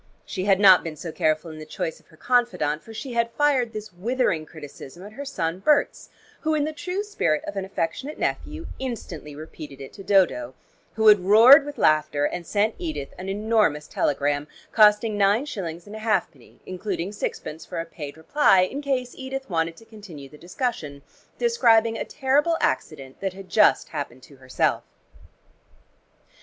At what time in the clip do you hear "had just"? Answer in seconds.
23.33-23.89